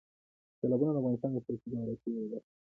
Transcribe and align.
سیلابونه 0.59 0.91
د 0.93 0.97
افغانستان 0.99 1.31
د 1.33 1.37
سیاسي 1.45 1.65
جغرافیې 1.71 2.11
یوه 2.13 2.27
برخه 2.31 2.39
ده. 2.39 2.39